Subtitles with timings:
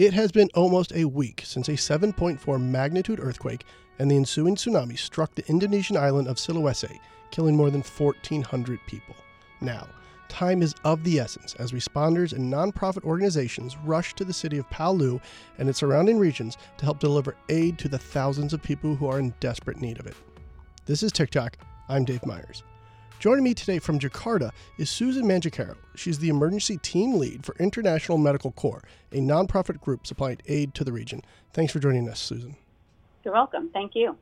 [0.00, 3.66] It has been almost a week since a 7.4 magnitude earthquake
[3.98, 6.98] and the ensuing tsunami struck the Indonesian island of Sulawesi,
[7.30, 9.14] killing more than 1,400 people.
[9.60, 9.86] Now,
[10.30, 14.70] time is of the essence as responders and nonprofit organizations rush to the city of
[14.70, 15.20] Palu
[15.58, 19.18] and its surrounding regions to help deliver aid to the thousands of people who are
[19.18, 20.16] in desperate need of it.
[20.86, 21.56] This is TicToc.
[21.90, 22.62] I'm Dave Meyers.
[23.20, 25.76] Joining me today from Jakarta is Susan Mangicaro.
[25.94, 28.82] She's the emergency team lead for International Medical Corps,
[29.12, 31.20] a nonprofit group supplying aid to the region.
[31.52, 32.56] Thanks for joining us, Susan.
[33.22, 33.68] You're welcome.
[33.74, 34.16] Thank you.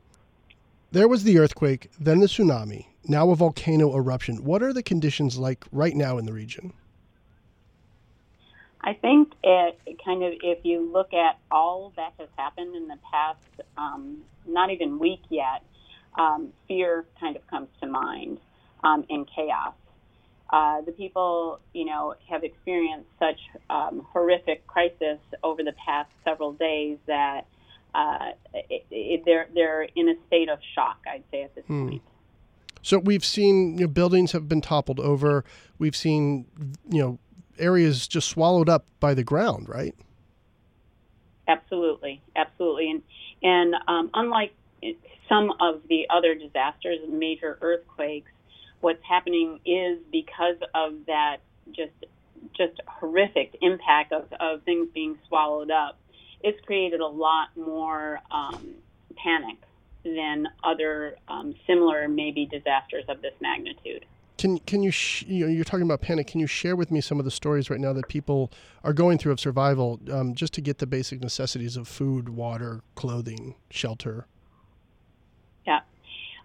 [0.91, 4.43] There was the earthquake, then the tsunami, now a volcano eruption.
[4.43, 6.73] What are the conditions like right now in the region?
[8.81, 12.99] I think it kind of, if you look at all that has happened in the
[13.09, 15.63] past, um, not even week yet,
[16.17, 18.39] um, fear kind of comes to mind
[18.83, 19.73] um, and chaos.
[20.51, 26.53] Uh, the people, you know, have experienced such um, horrific crisis over the past several
[26.53, 27.45] days that
[27.93, 30.97] uh, it, it, they're they're in a state of shock.
[31.07, 31.89] I'd say at this hmm.
[31.89, 32.01] point.
[32.81, 35.43] So we've seen you know, buildings have been toppled over.
[35.77, 36.45] We've seen
[36.89, 37.19] you know
[37.59, 39.93] areas just swallowed up by the ground, right?
[41.47, 43.03] Absolutely, absolutely, and
[43.43, 44.53] and um, unlike
[45.27, 48.31] some of the other disasters, major earthquakes,
[48.81, 51.37] what's happening is because of that
[51.71, 51.91] just
[52.57, 55.97] just horrific impact of, of things being swallowed up,
[56.41, 58.75] it's created a lot more um,
[59.15, 59.57] panic
[60.03, 64.05] than other um, similar maybe disasters of this magnitude.
[64.37, 66.27] Can can you sh- you know you're talking about panic?
[66.27, 68.51] Can you share with me some of the stories right now that people
[68.85, 72.81] are going through of survival, um, just to get the basic necessities of food, water,
[72.95, 74.27] clothing, shelter?
[75.67, 75.81] Yeah.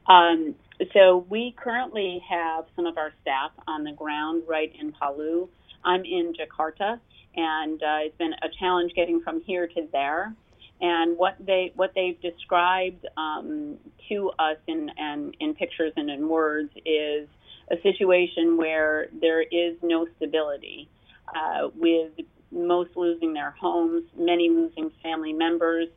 [0.07, 0.55] Um,
[0.93, 5.49] so we currently have some of our staff on the ground right in Palu.
[5.85, 7.01] I'm in Jakarta,
[7.37, 10.35] and uh, it's been a challenge getting from here to there.
[10.81, 16.29] And what they what they've described um, to us in, in in pictures and in
[16.29, 17.29] words is
[17.70, 20.89] a situation where there is no stability,
[21.29, 22.13] uh, with
[22.51, 25.89] most losing their homes, many losing family members,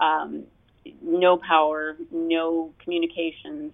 [0.00, 0.44] um,
[1.02, 3.72] no power, no communications,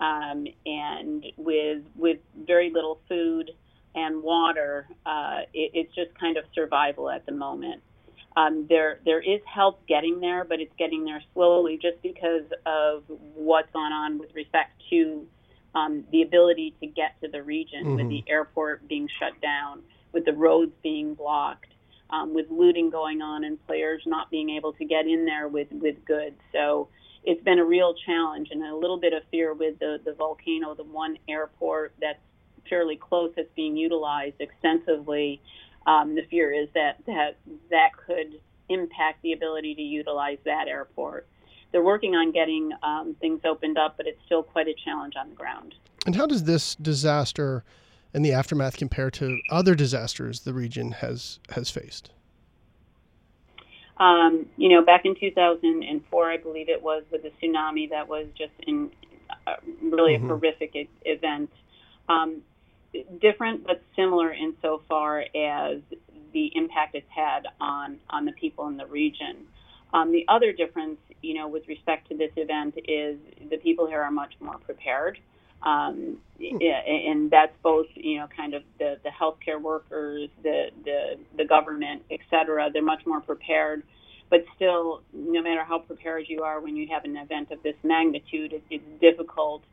[0.00, 3.50] um, and with with very little food
[3.94, 7.82] and water, uh, it, it's just kind of survival at the moment.
[8.36, 13.02] Um, there there is help getting there, but it's getting there slowly, just because of
[13.34, 15.26] what's gone on with respect to
[15.74, 17.96] um, the ability to get to the region, mm-hmm.
[17.96, 19.82] with the airport being shut down,
[20.12, 21.66] with the roads being blocked.
[22.10, 25.68] Um, with looting going on and players not being able to get in there with,
[25.70, 26.40] with goods.
[26.52, 26.88] So
[27.22, 30.74] it's been a real challenge and a little bit of fear with the, the volcano,
[30.74, 32.18] the one airport that's
[32.70, 35.42] fairly close that's being utilized extensively.
[35.86, 37.36] Um, the fear is that, that
[37.70, 41.26] that could impact the ability to utilize that airport.
[41.72, 45.28] They're working on getting um, things opened up, but it's still quite a challenge on
[45.28, 45.74] the ground.
[46.06, 47.64] And how does this disaster
[48.14, 52.10] and the aftermath compare to other disasters the region has has faced?
[53.98, 58.26] Um, you know, back in 2004, I believe it was with the tsunami that was
[58.36, 58.90] just in
[59.46, 60.24] uh, really mm-hmm.
[60.24, 61.50] a horrific e- event.
[62.08, 62.42] Um,
[63.20, 65.80] different but similar insofar as
[66.32, 69.46] the impact it's had on on the people in the region.
[69.92, 73.18] Um, the other difference, you know, with respect to this event is
[73.50, 75.18] the people here are much more prepared.
[75.62, 81.44] Um, and that's both, you know, kind of the, the healthcare workers, the, the, the
[81.44, 82.70] government, et cetera.
[82.72, 83.82] They're much more prepared.
[84.30, 87.74] But still, no matter how prepared you are when you have an event of this
[87.82, 89.64] magnitude, it, it's difficult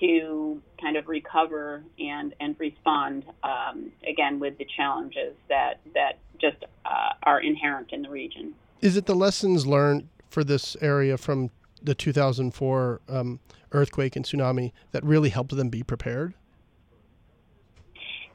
[0.00, 6.64] to kind of recover and, and respond, um, again, with the challenges that, that just
[6.84, 8.54] uh, are inherent in the region.
[8.80, 11.50] Is it the lessons learned for this area from
[11.82, 13.40] the 2004 um,
[13.74, 16.34] earthquake and tsunami that really helped them be prepared?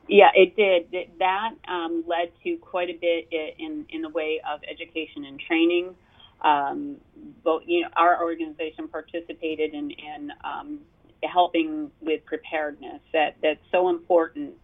[0.09, 1.09] Yeah, it did.
[1.19, 5.95] That um, led to quite a bit in in the way of education and training.
[6.41, 6.97] Um,
[7.43, 10.79] but you know, our organization participated in, in um,
[11.23, 13.01] helping with preparedness.
[13.13, 14.55] That that's so important.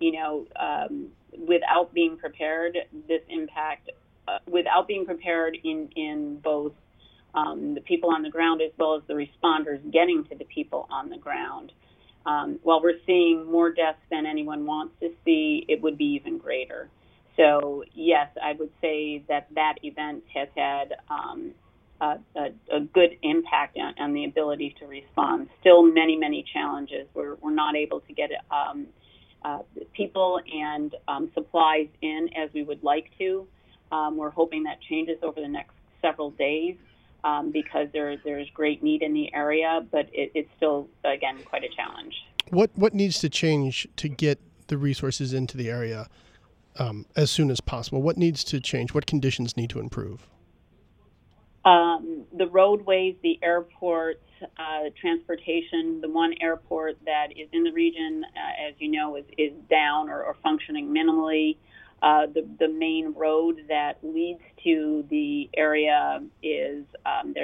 [0.00, 1.08] You know, um,
[1.46, 3.90] without being prepared, this impact.
[4.28, 6.72] Uh, without being prepared in in both
[7.36, 10.88] um, the people on the ground as well as the responders getting to the people
[10.90, 11.70] on the ground.
[12.24, 16.38] Um, while we're seeing more deaths than anyone wants to see, it would be even
[16.38, 16.88] greater.
[17.36, 21.52] So, yes, I would say that that event has had um,
[22.00, 25.48] a, a, a, good impact on, on, the ability to respond.
[25.60, 27.06] Still, many, many challenges.
[27.14, 28.86] We're, we're not able to get um,
[29.44, 29.58] uh,
[29.92, 33.46] people and um, supplies in as we would like to.
[33.92, 36.76] Um, we're hoping that changes over the next several days
[37.26, 41.64] um, because there, there's great need in the area, but it, it's still, again, quite
[41.64, 42.14] a challenge.
[42.50, 44.38] What, what needs to change to get
[44.68, 46.08] the resources into the area
[46.78, 48.00] um, as soon as possible?
[48.00, 48.94] What needs to change?
[48.94, 50.28] What conditions need to improve?
[51.64, 56.00] Um, the roadways, the airports, uh, transportation.
[56.00, 60.08] The one airport that is in the region, uh, as you know, is, is down
[60.08, 61.56] or, or functioning minimally.
[62.02, 66.75] Uh, the, the main road that leads to the area is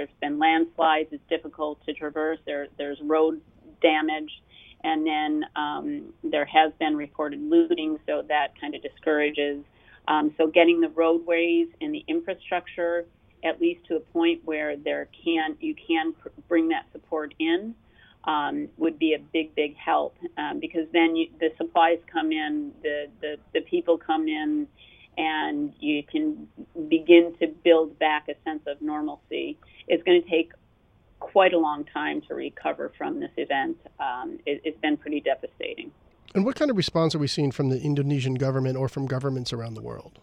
[0.03, 1.09] there's been landslides.
[1.13, 2.39] It's difficult to traverse.
[2.45, 3.41] There, there's road
[3.81, 4.31] damage.
[4.83, 9.63] And then um, there has been reported looting, so that kind of discourages.
[10.09, 13.07] Um, so getting the roadways and the infrastructure
[13.45, 17.75] at least to a point where there can you can pr- bring that support in
[18.25, 22.73] um, would be a big big help um, because then you, the supplies come in,
[22.83, 24.67] the, the the people come in,
[25.17, 26.49] and you can
[26.89, 29.59] begin to build back a sense of normalcy.
[29.89, 30.53] It's going to take
[31.21, 33.77] quite a long time to recover from this event.
[34.01, 35.93] Um, it, it's been pretty devastating.
[36.35, 39.53] And what kind of response are we seeing from the Indonesian government or from governments
[39.53, 40.19] around the world?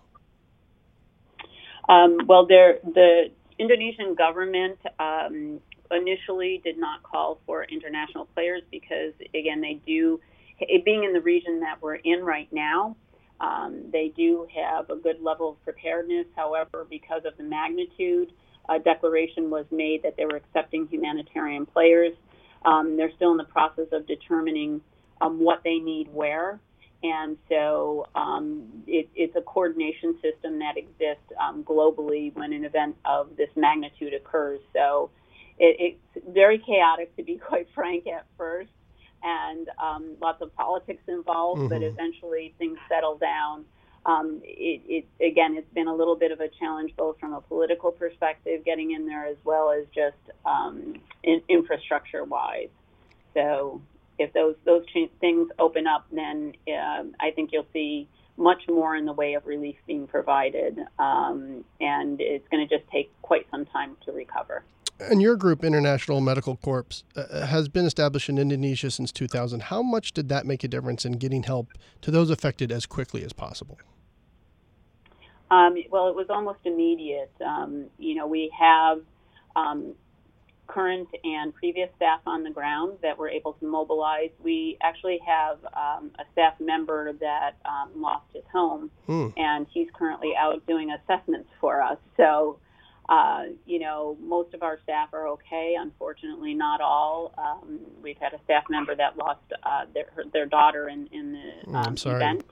[1.87, 5.59] Um, well, the Indonesian government um,
[5.91, 10.19] initially did not call for international players because, again, they do,
[10.85, 12.95] being in the region that we're in right now,
[13.41, 16.25] um, they do have a good level of preparedness.
[16.35, 18.31] However, because of the magnitude,
[18.69, 22.13] a declaration was made that they were accepting humanitarian players.
[22.65, 24.81] Um, they're still in the process of determining
[25.21, 26.59] um, what they need where.
[27.01, 32.97] And so um, it, it's a coordination system that exists um, globally when an event
[33.05, 34.59] of this magnitude occurs.
[34.73, 35.09] So
[35.57, 38.69] it, it's very chaotic, to be quite frank, at first,
[39.23, 41.69] and um, lots of politics involved, mm-hmm.
[41.69, 43.65] but eventually things settle down.
[44.05, 44.81] Um, it,
[45.19, 48.63] it, again, it's been a little bit of a challenge both from a political perspective,
[48.63, 52.69] getting in there, as well as just um, in, infrastructure wise.
[53.33, 53.81] So
[54.17, 54.83] if those those
[55.19, 58.07] things open up, then uh, I think you'll see
[58.37, 62.89] much more in the way of relief being provided, um, and it's going to just
[62.89, 64.63] take quite some time to recover.
[64.99, 69.63] And your group, International Medical Corps, uh, has been established in Indonesia since 2000.
[69.63, 71.69] How much did that make a difference in getting help
[72.01, 73.77] to those affected as quickly as possible?
[75.51, 77.31] Um, well, it was almost immediate.
[77.45, 78.99] Um, you know, we have
[79.55, 79.95] um,
[80.69, 84.29] current and previous staff on the ground that were able to mobilize.
[84.43, 89.29] We actually have um, a staff member that um, lost his home, hmm.
[89.35, 91.97] and he's currently out doing assessments for us.
[92.15, 92.59] So,
[93.09, 95.75] uh, you know, most of our staff are okay.
[95.77, 97.33] Unfortunately, not all.
[97.39, 101.75] Um, we've had a staff member that lost uh, their, their daughter in, in the
[101.75, 102.45] um, event.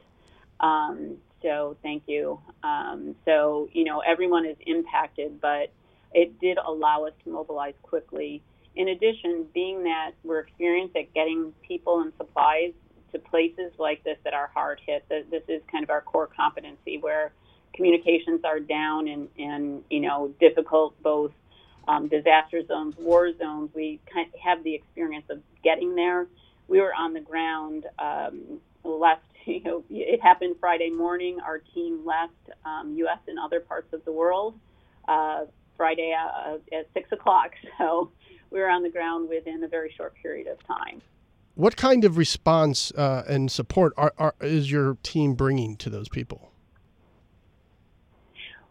[0.60, 2.40] Um, so, thank you.
[2.64, 5.72] Um, so, you know, everyone is impacted, but
[6.14, 8.42] it did allow us to mobilize quickly.
[8.76, 12.74] In addition, being that we're experienced at getting people and supplies
[13.12, 16.98] to places like this that are hard hit, this is kind of our core competency
[16.98, 17.32] where
[17.78, 21.32] communications are down and, and you know, difficult both
[21.88, 23.70] um, disaster zones, war zones.
[23.74, 26.28] We kind of have the experience of getting there.
[26.68, 31.40] We were on the ground um, last, you know, it happened Friday morning.
[31.40, 32.34] Our team left
[32.66, 33.20] um, U.S.
[33.28, 34.60] and other parts of the world.
[35.08, 35.46] Uh,
[35.78, 37.52] Friday uh, at six o'clock.
[37.78, 38.10] So
[38.50, 41.02] we were on the ground within a very short period of time.
[41.54, 46.10] What kind of response uh, and support are, are, is your team bringing to those
[46.10, 46.52] people?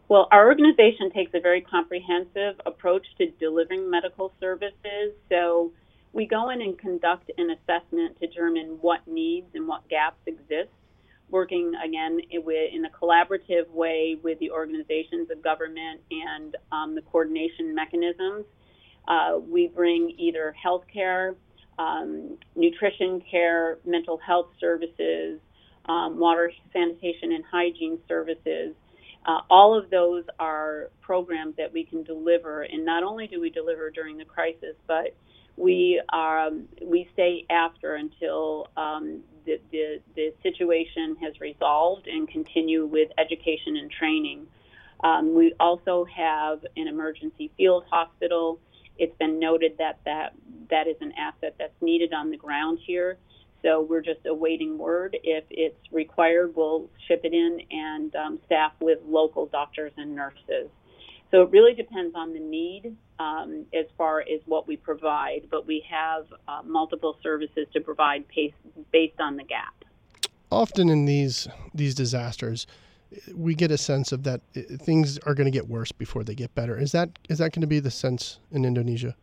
[0.09, 5.13] Well, our organization takes a very comprehensive approach to delivering medical services.
[5.29, 5.73] So
[6.13, 10.69] we go in and conduct an assessment to determine what needs and what gaps exist
[11.29, 17.75] working again in a collaborative way with the organizations of government and um, the coordination
[17.75, 18.45] mechanisms.
[19.07, 21.35] Uh, we bring either healthcare,
[21.79, 25.39] um, nutrition care, mental health services,
[25.87, 28.73] um, water, sanitation, and hygiene services.
[29.25, 33.49] Uh, all of those are programs that we can deliver, and not only do we
[33.49, 35.15] deliver during the crisis, but
[35.57, 42.85] we um, we stay after until um, the, the, the situation has resolved and continue
[42.85, 44.45] with education and training.
[45.03, 48.59] Um, we also have an emergency field hospital.
[48.97, 50.33] It's been noted that, that
[50.69, 53.17] that is an asset that's needed on the ground here.
[53.63, 55.17] So we're just awaiting word.
[55.23, 60.69] If it's required, we'll ship it in and um, staff with local doctors and nurses.
[61.31, 65.67] So it really depends on the need um, as far as what we provide, but
[65.67, 68.53] we have uh, multiple services to provide pace,
[68.93, 69.73] based on the gap.
[70.49, 72.65] Often in these these disasters,
[73.33, 76.35] we get a sense of that uh, things are going to get worse before they
[76.35, 76.77] get better.
[76.77, 79.15] Is that is that going to be the sense in Indonesia?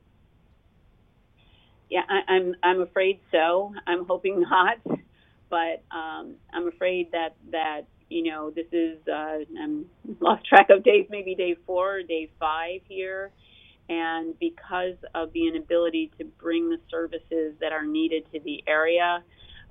[1.91, 3.75] Yeah, I, I'm I'm afraid so.
[3.87, 4.79] I'm hoping not,
[5.51, 9.87] but um, I'm afraid that that you know this is uh, I'm
[10.21, 13.33] lost track of days, maybe day four, or day five here,
[13.89, 19.23] and because of the inability to bring the services that are needed to the area,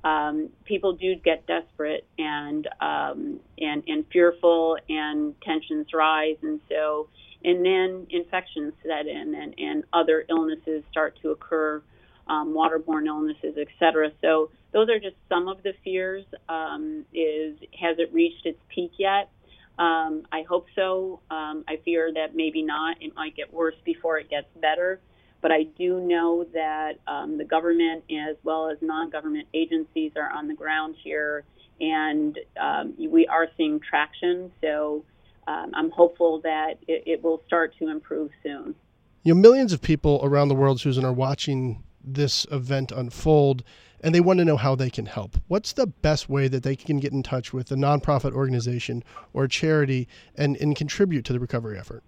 [0.03, 7.10] um, people do get desperate and um, and and fearful, and tensions rise, and so
[7.46, 11.82] and then infections set in, and and other illnesses start to occur
[12.27, 14.11] um, waterborne illnesses, et cetera.
[14.21, 16.25] So those are just some of the fears.
[16.49, 19.29] Um, is has it reached its peak yet?
[19.77, 21.19] Um, I hope so.
[21.31, 23.01] Um, I fear that maybe not.
[23.01, 24.99] It might get worse before it gets better.
[25.41, 30.47] But I do know that um, the government, as well as non-government agencies, are on
[30.47, 31.43] the ground here,
[31.81, 34.51] and um, we are seeing traction.
[34.61, 35.03] So
[35.45, 38.75] I'm hopeful that it, it will start to improve soon.
[39.23, 43.63] You know, millions of people around the world, Susan, are watching this event unfold
[44.03, 45.38] and they want to know how they can help.
[45.48, 49.48] What's the best way that they can get in touch with a nonprofit organization or
[49.48, 52.03] charity and, and contribute to the recovery effort?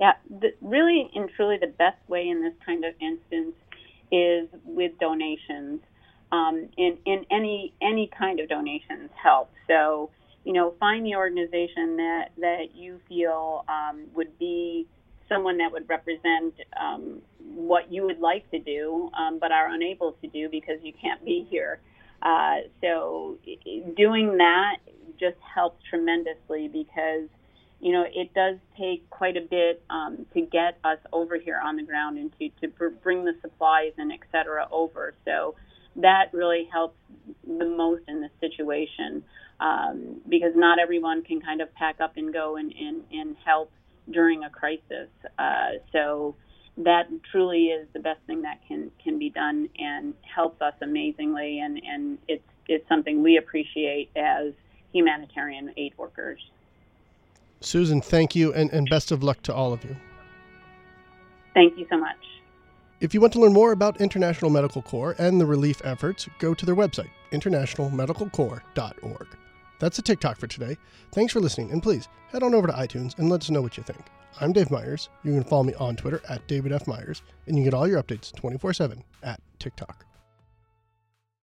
[0.00, 3.54] Yeah, the, really and truly, the best way in this kind of instance
[4.10, 5.80] is with donations.
[6.32, 9.52] Um, in, in any any kind of donations help.
[9.68, 10.10] So,
[10.44, 14.88] you know, find the organization that that you feel um, would be
[15.28, 17.22] someone that would represent um,
[17.54, 21.24] what you would like to do, um, but are unable to do because you can't
[21.24, 21.80] be here.
[22.22, 23.38] Uh, so
[23.96, 24.76] doing that
[25.20, 27.28] just helps tremendously because
[27.80, 31.76] you know it does take quite a bit um, to get us over here on
[31.76, 35.14] the ground and to, to bring the supplies and et cetera over.
[35.24, 35.54] So
[35.96, 36.98] that really helps
[37.46, 39.22] the most in this situation
[39.60, 43.70] um, because not everyone can kind of pack up and go and, and, and help
[44.10, 45.08] during a crisis.
[45.38, 46.34] Uh, so
[46.78, 51.60] that truly is the best thing that can can be done and helps us amazingly,
[51.60, 54.52] and and it's it's something we appreciate as
[54.92, 56.40] humanitarian aid workers.
[57.60, 59.96] Susan, thank you, and, and best of luck to all of you.
[61.54, 62.16] Thank you so much.
[63.00, 66.54] If you want to learn more about International Medical Corps and the relief efforts, go
[66.54, 69.26] to their website, internationalmedicalcorps.org.
[69.78, 70.76] That's a TicToc for today.
[71.12, 73.76] Thanks for listening, and please head on over to iTunes and let us know what
[73.76, 74.04] you think.
[74.40, 75.10] I'm Dave Meyers.
[75.22, 76.88] You can follow me on Twitter at David F.
[76.88, 79.94] Meyers, and you get all your updates 24 7 at TicToc.